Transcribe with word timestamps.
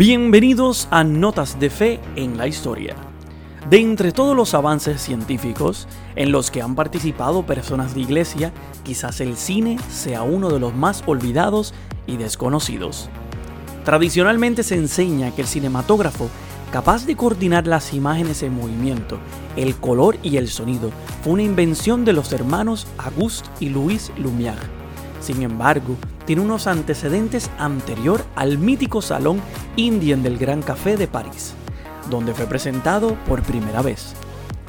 Bienvenidos 0.00 0.88
a 0.90 1.04
Notas 1.04 1.60
de 1.60 1.68
Fe 1.68 2.00
en 2.16 2.38
la 2.38 2.46
Historia. 2.46 2.96
De 3.68 3.80
entre 3.80 4.12
todos 4.12 4.34
los 4.34 4.54
avances 4.54 4.98
científicos 4.98 5.86
en 6.16 6.32
los 6.32 6.50
que 6.50 6.62
han 6.62 6.74
participado 6.74 7.44
personas 7.44 7.94
de 7.94 8.00
iglesia, 8.00 8.50
quizás 8.82 9.20
el 9.20 9.36
cine 9.36 9.78
sea 9.90 10.22
uno 10.22 10.48
de 10.48 10.58
los 10.58 10.74
más 10.74 11.02
olvidados 11.04 11.74
y 12.06 12.16
desconocidos. 12.16 13.10
Tradicionalmente 13.84 14.62
se 14.62 14.76
enseña 14.76 15.34
que 15.34 15.42
el 15.42 15.46
cinematógrafo, 15.46 16.30
capaz 16.72 17.04
de 17.04 17.14
coordinar 17.14 17.66
las 17.66 17.92
imágenes 17.92 18.42
en 18.42 18.54
movimiento, 18.54 19.18
el 19.54 19.76
color 19.76 20.16
y 20.22 20.38
el 20.38 20.48
sonido, 20.48 20.90
fue 21.22 21.34
una 21.34 21.42
invención 21.42 22.06
de 22.06 22.14
los 22.14 22.32
hermanos 22.32 22.86
Auguste 22.96 23.50
y 23.60 23.68
Louis 23.68 24.10
Lumière 24.16 24.80
sin 25.20 25.42
embargo, 25.42 25.96
tiene 26.24 26.42
unos 26.42 26.66
antecedentes 26.66 27.50
anterior 27.58 28.24
al 28.36 28.58
mítico 28.58 29.02
Salón 29.02 29.40
Indien 29.80 30.22
del 30.22 30.38
Gran 30.38 30.62
Café 30.62 30.96
de 30.96 31.08
París, 31.08 31.54
donde 32.10 32.34
fue 32.34 32.46
presentado 32.46 33.16
por 33.26 33.42
primera 33.42 33.82
vez. 33.82 34.14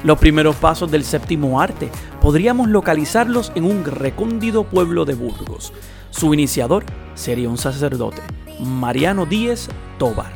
Los 0.04 0.18
primeros 0.18 0.56
pasos 0.56 0.90
del 0.90 1.04
séptimo 1.04 1.60
arte 1.60 1.88
podríamos 2.20 2.68
localizarlos 2.68 3.52
en 3.54 3.62
un 3.64 3.84
recóndido 3.84 4.64
pueblo 4.64 5.04
de 5.04 5.14
Burgos. 5.14 5.72
Su 6.10 6.34
iniciador 6.34 6.84
sería 7.14 7.48
un 7.48 7.58
sacerdote, 7.58 8.20
Mariano 8.58 9.26
Díez 9.26 9.68
Tobar. 9.98 10.32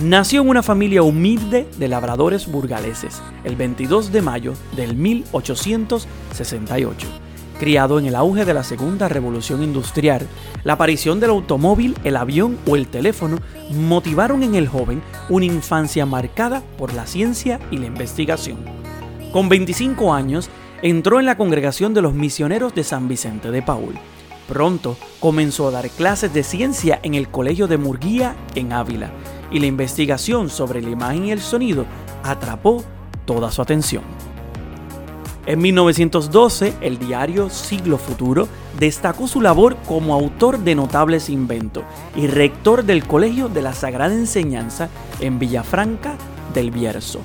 Nació 0.00 0.40
en 0.42 0.48
una 0.48 0.62
familia 0.62 1.02
humilde 1.02 1.68
de 1.78 1.88
labradores 1.88 2.46
burgaleses 2.46 3.20
el 3.44 3.56
22 3.56 4.12
de 4.12 4.22
mayo 4.22 4.54
del 4.76 4.94
1868 4.94 7.25
Criado 7.58 7.98
en 7.98 8.04
el 8.04 8.14
auge 8.14 8.44
de 8.44 8.52
la 8.52 8.62
segunda 8.62 9.08
revolución 9.08 9.62
industrial, 9.62 10.26
la 10.62 10.74
aparición 10.74 11.20
del 11.20 11.30
automóvil, 11.30 11.96
el 12.04 12.16
avión 12.16 12.58
o 12.66 12.76
el 12.76 12.86
teléfono 12.86 13.38
motivaron 13.70 14.42
en 14.42 14.54
el 14.56 14.68
joven 14.68 15.02
una 15.30 15.46
infancia 15.46 16.04
marcada 16.04 16.62
por 16.76 16.92
la 16.92 17.06
ciencia 17.06 17.58
y 17.70 17.78
la 17.78 17.86
investigación. 17.86 18.58
Con 19.32 19.48
25 19.48 20.12
años, 20.12 20.50
entró 20.82 21.18
en 21.18 21.24
la 21.24 21.38
congregación 21.38 21.94
de 21.94 22.02
los 22.02 22.12
misioneros 22.12 22.74
de 22.74 22.84
San 22.84 23.08
Vicente 23.08 23.50
de 23.50 23.62
Paul. 23.62 23.94
Pronto 24.48 24.98
comenzó 25.18 25.68
a 25.68 25.70
dar 25.70 25.88
clases 25.88 26.34
de 26.34 26.42
ciencia 26.42 27.00
en 27.02 27.14
el 27.14 27.28
Colegio 27.28 27.66
de 27.68 27.78
Murguía 27.78 28.36
en 28.54 28.74
Ávila, 28.74 29.10
y 29.50 29.60
la 29.60 29.66
investigación 29.66 30.50
sobre 30.50 30.82
la 30.82 30.90
imagen 30.90 31.24
y 31.24 31.32
el 31.32 31.40
sonido 31.40 31.86
atrapó 32.22 32.84
toda 33.24 33.50
su 33.50 33.62
atención. 33.62 34.02
En 35.46 35.60
1912, 35.60 36.74
el 36.80 36.98
diario 36.98 37.50
Siglo 37.50 37.98
Futuro 37.98 38.48
destacó 38.80 39.28
su 39.28 39.40
labor 39.40 39.76
como 39.86 40.12
autor 40.12 40.58
de 40.58 40.74
notables 40.74 41.30
inventos 41.30 41.84
y 42.16 42.26
rector 42.26 42.82
del 42.82 43.06
Colegio 43.06 43.48
de 43.48 43.62
la 43.62 43.72
Sagrada 43.72 44.12
Enseñanza 44.12 44.88
en 45.20 45.38
Villafranca 45.38 46.16
del 46.52 46.72
Bierzo. 46.72 47.20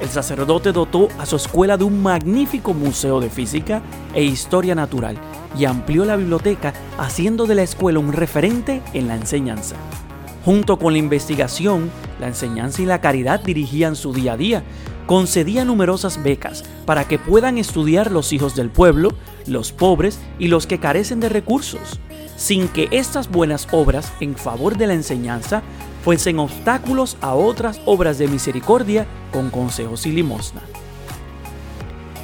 El 0.00 0.08
sacerdote 0.08 0.72
dotó 0.72 1.06
a 1.20 1.26
su 1.26 1.36
escuela 1.36 1.76
de 1.76 1.84
un 1.84 2.02
magnífico 2.02 2.74
museo 2.74 3.20
de 3.20 3.30
física 3.30 3.82
e 4.14 4.24
historia 4.24 4.74
natural 4.74 5.16
y 5.56 5.64
amplió 5.66 6.04
la 6.04 6.16
biblioteca 6.16 6.74
haciendo 6.98 7.46
de 7.46 7.54
la 7.54 7.62
escuela 7.62 8.00
un 8.00 8.12
referente 8.12 8.82
en 8.94 9.06
la 9.06 9.14
enseñanza. 9.14 9.76
Junto 10.44 10.76
con 10.76 10.92
la 10.92 10.98
investigación, 10.98 11.90
la 12.18 12.26
enseñanza 12.26 12.82
y 12.82 12.86
la 12.86 13.00
caridad 13.00 13.40
dirigían 13.40 13.94
su 13.94 14.12
día 14.12 14.32
a 14.32 14.36
día, 14.36 14.64
concedía 15.06 15.64
numerosas 15.64 16.22
becas 16.22 16.64
para 16.86 17.06
que 17.06 17.18
puedan 17.18 17.58
estudiar 17.58 18.10
los 18.10 18.32
hijos 18.32 18.54
del 18.54 18.70
pueblo, 18.70 19.10
los 19.46 19.72
pobres 19.72 20.18
y 20.38 20.48
los 20.48 20.66
que 20.66 20.80
carecen 20.80 21.20
de 21.20 21.28
recursos, 21.28 22.00
sin 22.36 22.68
que 22.68 22.88
estas 22.90 23.30
buenas 23.30 23.68
obras 23.72 24.12
en 24.20 24.36
favor 24.36 24.76
de 24.76 24.86
la 24.86 24.94
enseñanza 24.94 25.62
fuesen 26.02 26.38
obstáculos 26.38 27.16
a 27.20 27.34
otras 27.34 27.80
obras 27.86 28.18
de 28.18 28.28
misericordia 28.28 29.06
con 29.32 29.50
consejos 29.50 30.06
y 30.06 30.12
limosna. 30.12 30.60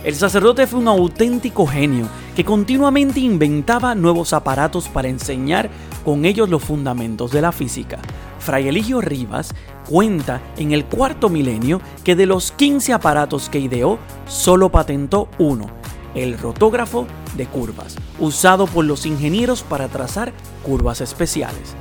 El 0.05 0.15
sacerdote 0.15 0.67
fue 0.67 0.81
un 0.81 0.89
auténtico 0.89 1.67
genio 1.67 2.09
que 2.35 2.45
continuamente 2.45 3.21
inventaba 3.21 3.95
nuevos 3.95 4.33
aparatos 4.33 4.89
para 4.89 5.09
enseñar 5.09 5.69
con 6.05 6.25
ellos 6.25 6.49
los 6.49 6.63
fundamentos 6.63 7.33
de 7.33 7.43
la 7.43 7.53
física. 7.53 7.99
Fray 8.41 8.69
Eligio 8.69 9.01
Rivas 9.01 9.55
cuenta 9.89 10.41
en 10.57 10.73
el 10.73 10.85
cuarto 10.87 11.29
milenio 11.29 11.81
que 12.05 12.17
de 12.17 12.27
los 12.27 12.53
15 12.53 12.93
aparatos 12.93 13.49
que 13.49 13.61
ideó, 13.61 13.99
solo 14.27 14.71
patentó 14.71 15.29
uno, 15.39 15.67
el 16.15 16.39
rotógrafo 16.39 17.07
de 17.37 17.47
curvas, 17.47 17.97
usado 18.19 18.67
por 18.67 18.85
los 18.85 19.07
ingenieros 19.07 19.63
para 19.63 19.89
trazar 19.89 20.33
curvas 20.65 21.01
especiales. 21.01 21.75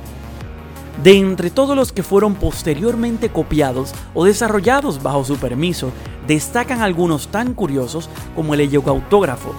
De 1.02 1.16
entre 1.16 1.50
todos 1.50 1.74
los 1.74 1.92
que 1.92 2.02
fueron 2.02 2.34
posteriormente 2.34 3.30
copiados 3.30 3.92
o 4.12 4.24
desarrollados 4.24 5.02
bajo 5.02 5.24
su 5.24 5.36
permiso, 5.36 5.90
destacan 6.26 6.82
algunos 6.82 7.28
tan 7.28 7.54
curiosos 7.54 8.10
como 8.36 8.52
el 8.52 8.60
heliocautógrafo. 8.60 9.54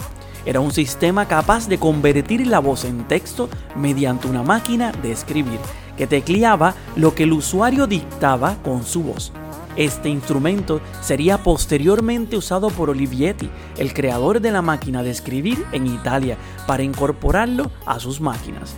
Era 0.45 0.59
un 0.59 0.71
sistema 0.71 1.27
capaz 1.27 1.67
de 1.67 1.79
convertir 1.79 2.45
la 2.47 2.59
voz 2.59 2.85
en 2.85 3.07
texto 3.07 3.49
mediante 3.75 4.27
una 4.27 4.43
máquina 4.43 4.91
de 4.91 5.11
escribir 5.11 5.59
que 6.01 6.07
tecleaba 6.07 6.73
lo 6.95 7.13
que 7.13 7.25
el 7.25 7.31
usuario 7.31 7.85
dictaba 7.85 8.55
con 8.63 8.83
su 8.83 9.03
voz. 9.03 9.31
Este 9.75 10.09
instrumento 10.09 10.81
sería 10.99 11.43
posteriormente 11.43 12.35
usado 12.35 12.71
por 12.71 12.89
Olivetti, 12.89 13.51
el 13.77 13.93
creador 13.93 14.41
de 14.41 14.49
la 14.49 14.63
máquina 14.63 15.03
de 15.03 15.11
escribir 15.11 15.63
en 15.71 15.85
Italia, 15.85 16.39
para 16.65 16.81
incorporarlo 16.81 17.69
a 17.85 17.99
sus 17.99 18.19
máquinas. 18.19 18.77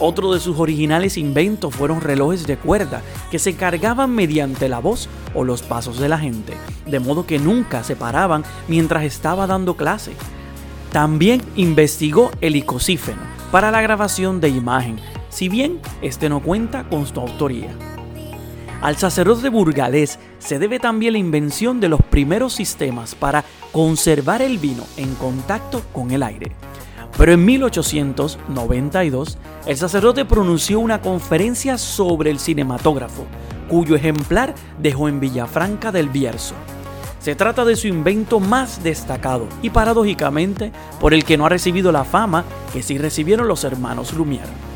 Otro 0.00 0.32
de 0.32 0.40
sus 0.40 0.58
originales 0.58 1.16
inventos 1.16 1.72
fueron 1.76 2.00
relojes 2.00 2.44
de 2.44 2.56
cuerda 2.56 3.02
que 3.30 3.38
se 3.38 3.54
cargaban 3.54 4.10
mediante 4.10 4.68
la 4.68 4.80
voz 4.80 5.08
o 5.36 5.44
los 5.44 5.62
pasos 5.62 6.00
de 6.00 6.08
la 6.08 6.18
gente, 6.18 6.54
de 6.86 6.98
modo 6.98 7.24
que 7.24 7.38
nunca 7.38 7.84
se 7.84 7.94
paraban 7.94 8.42
mientras 8.66 9.04
estaba 9.04 9.46
dando 9.46 9.76
clase. 9.76 10.10
También 10.90 11.40
investigó 11.54 12.32
el 12.40 12.56
icosífeno 12.56 13.22
para 13.52 13.70
la 13.70 13.80
grabación 13.80 14.40
de 14.40 14.48
imagen, 14.48 14.98
si 15.28 15.48
bien 15.48 15.80
este 16.02 16.28
no 16.28 16.40
cuenta 16.40 16.84
con 16.88 17.06
su 17.06 17.18
autoría. 17.20 17.70
Al 18.80 18.96
sacerdote 18.96 19.48
burgalés 19.48 20.20
se 20.38 20.60
debe 20.60 20.78
también 20.78 21.14
la 21.14 21.18
invención 21.18 21.80
de 21.80 21.88
los 21.88 22.00
primeros 22.00 22.52
sistemas 22.52 23.16
para 23.16 23.44
conservar 23.72 24.40
el 24.40 24.58
vino 24.58 24.84
en 24.96 25.14
contacto 25.16 25.82
con 25.92 26.12
el 26.12 26.22
aire. 26.22 26.52
Pero 27.16 27.32
en 27.32 27.44
1892, 27.44 29.38
el 29.66 29.76
sacerdote 29.76 30.24
pronunció 30.24 30.78
una 30.78 31.00
conferencia 31.00 31.76
sobre 31.76 32.30
el 32.30 32.38
cinematógrafo, 32.38 33.26
cuyo 33.68 33.96
ejemplar 33.96 34.54
dejó 34.78 35.08
en 35.08 35.18
Villafranca 35.18 35.90
del 35.90 36.08
Bierzo. 36.08 36.54
Se 37.18 37.34
trata 37.34 37.64
de 37.64 37.74
su 37.74 37.88
invento 37.88 38.38
más 38.38 38.84
destacado 38.84 39.48
y 39.60 39.70
paradójicamente 39.70 40.70
por 41.00 41.12
el 41.12 41.24
que 41.24 41.36
no 41.36 41.46
ha 41.46 41.48
recibido 41.48 41.90
la 41.90 42.04
fama 42.04 42.44
que 42.72 42.84
sí 42.84 42.96
recibieron 42.96 43.48
los 43.48 43.64
hermanos 43.64 44.14
Lumière. 44.14 44.67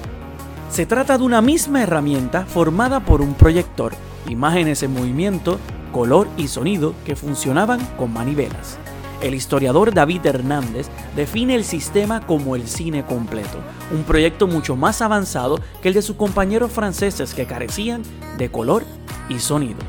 Se 0.73 0.87
trata 0.87 1.19
de 1.19 1.25
una 1.25 1.43
misma 1.43 1.83
herramienta 1.83 2.47
formada 2.47 3.01
por 3.01 3.21
un 3.21 3.35
proyector, 3.35 3.93
imágenes 4.27 4.83
en 4.83 4.95
movimiento, 4.95 5.59
color 5.93 6.29
y 6.39 6.49
sonido 6.49 6.95
que 7.05 7.15
funcionaban 7.15 7.79
con 7.99 8.11
manivelas. 8.11 8.79
El 9.21 9.35
historiador 9.35 9.93
David 9.93 10.25
Hernández 10.25 10.89
define 11.15 11.57
el 11.57 11.65
sistema 11.65 12.27
como 12.27 12.57
el 12.57 12.67
cine 12.67 13.05
completo, 13.05 13.59
un 13.95 14.05
proyecto 14.05 14.47
mucho 14.47 14.75
más 14.75 15.03
avanzado 15.03 15.61
que 15.83 15.89
el 15.89 15.95
de 15.95 16.01
sus 16.01 16.17
compañeros 16.17 16.73
franceses 16.73 17.35
que 17.35 17.45
carecían 17.45 18.01
de 18.39 18.51
color 18.51 18.83
y 19.29 19.41
sonido. 19.41 19.81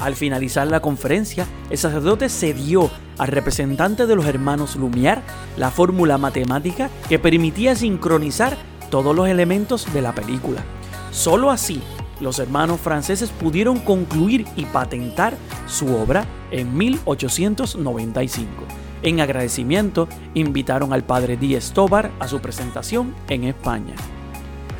Al 0.00 0.16
finalizar 0.16 0.66
la 0.66 0.80
conferencia, 0.80 1.46
el 1.70 1.78
sacerdote 1.78 2.28
cedió 2.28 2.90
al 3.16 3.28
representante 3.28 4.06
de 4.06 4.16
los 4.16 4.26
hermanos 4.26 4.76
Lumière 4.76 5.22
la 5.56 5.70
fórmula 5.70 6.18
matemática 6.18 6.90
que 7.08 7.18
permitía 7.18 7.74
sincronizar 7.74 8.58
todos 8.90 9.16
los 9.16 9.28
elementos 9.28 9.90
de 9.92 10.02
la 10.02 10.14
película. 10.14 10.62
Solo 11.10 11.50
así 11.50 11.80
los 12.20 12.38
hermanos 12.38 12.80
franceses 12.80 13.30
pudieron 13.30 13.78
concluir 13.78 14.46
y 14.56 14.66
patentar 14.66 15.34
su 15.66 15.94
obra 15.96 16.24
en 16.50 16.76
1895. 16.76 18.48
En 19.02 19.20
agradecimiento, 19.20 20.06
invitaron 20.34 20.92
al 20.92 21.02
padre 21.02 21.38
Díez 21.38 21.72
Tobar 21.72 22.10
a 22.20 22.28
su 22.28 22.40
presentación 22.40 23.14
en 23.28 23.44
España. 23.44 23.94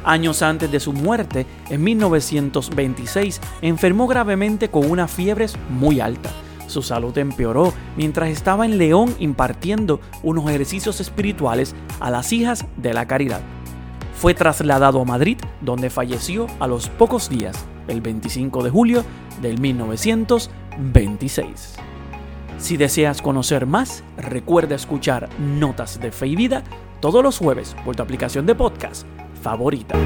Años 0.05 0.43
antes 0.43 0.71
de 0.71 0.81
su 0.81 0.93
muerte, 0.93 1.47
en 1.71 1.83
1926, 1.83 3.41
enfermó 3.63 4.07
gravemente 4.07 4.69
con 4.69 4.91
una 4.91 5.09
fiebre 5.09 5.47
muy 5.71 6.01
alta. 6.01 6.31
Su 6.67 6.83
salud 6.83 7.17
empeoró 7.17 7.73
mientras 7.97 8.29
estaba 8.29 8.67
en 8.67 8.79
León 8.79 9.15
impartiendo 9.19 10.01
unos 10.23 10.49
ejercicios 10.49 11.01
espirituales 11.01 11.75
a 11.99 12.11
las 12.11 12.33
hijas 12.33 12.67
de 12.77 12.93
la 12.93 13.07
caridad 13.07 13.41
fue 14.21 14.35
trasladado 14.35 15.01
a 15.01 15.05
Madrid, 15.07 15.39
donde 15.63 15.89
falleció 15.89 16.47
a 16.61 16.67
los 16.67 16.91
pocos 16.91 17.31
días, 17.31 17.65
el 17.89 18.03
25 18.03 18.63
de 18.63 18.69
julio 18.69 19.03
del 19.41 19.59
1926. 19.59 21.77
Si 22.59 22.77
deseas 22.77 23.23
conocer 23.23 23.65
más, 23.65 24.05
recuerda 24.19 24.75
escuchar 24.75 25.31
Notas 25.39 25.99
de 26.01 26.13
Fe 26.13 26.27
y 26.27 26.37
Vida 26.37 26.63
todos 27.01 27.25
los 27.25 27.39
jueves 27.39 27.75
por 27.83 27.97
tu 27.97 28.03
aplicación 28.03 28.45
de 28.45 28.55
podcast 28.55 29.07
favorita. 29.43 29.97